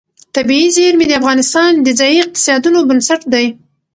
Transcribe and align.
طبیعي 0.35 0.67
زیرمې 0.75 1.05
د 1.07 1.11
افغانستان 1.19 1.71
د 1.81 1.87
ځایي 1.99 2.17
اقتصادونو 2.21 2.79
بنسټ 2.89 3.21
دی. 3.33 3.45